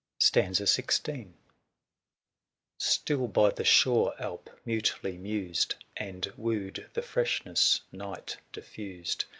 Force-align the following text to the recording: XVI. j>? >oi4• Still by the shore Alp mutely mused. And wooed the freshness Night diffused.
XVI. 0.19 0.33
j>? 1.03 1.13
>oi4• 1.13 1.25
Still 2.79 3.27
by 3.27 3.51
the 3.51 3.63
shore 3.63 4.15
Alp 4.19 4.49
mutely 4.65 5.15
mused. 5.15 5.75
And 5.95 6.25
wooed 6.35 6.89
the 6.95 7.03
freshness 7.03 7.81
Night 7.91 8.37
diffused. 8.51 9.25